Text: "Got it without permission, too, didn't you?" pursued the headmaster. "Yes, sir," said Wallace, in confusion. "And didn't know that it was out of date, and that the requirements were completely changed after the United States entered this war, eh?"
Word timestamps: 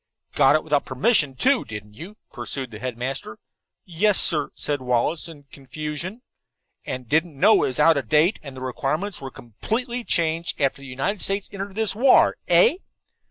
"Got 0.33 0.55
it 0.55 0.63
without 0.63 0.83
permission, 0.83 1.35
too, 1.35 1.63
didn't 1.63 1.93
you?" 1.93 2.17
pursued 2.33 2.71
the 2.71 2.79
headmaster. 2.79 3.37
"Yes, 3.85 4.19
sir," 4.19 4.49
said 4.55 4.81
Wallace, 4.81 5.27
in 5.27 5.43
confusion. 5.51 6.23
"And 6.87 7.07
didn't 7.07 7.39
know 7.39 7.55
that 7.57 7.65
it 7.65 7.67
was 7.67 7.79
out 7.79 7.97
of 7.97 8.09
date, 8.09 8.39
and 8.41 8.55
that 8.55 8.59
the 8.61 8.65
requirements 8.65 9.21
were 9.21 9.29
completely 9.29 10.03
changed 10.03 10.59
after 10.59 10.81
the 10.81 10.87
United 10.87 11.21
States 11.21 11.49
entered 11.53 11.75
this 11.75 11.93
war, 11.93 12.35
eh?" 12.47 12.77